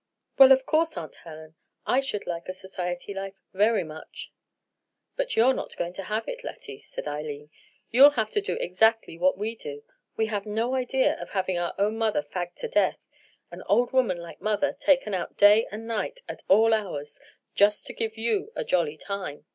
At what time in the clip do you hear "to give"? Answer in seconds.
17.85-18.17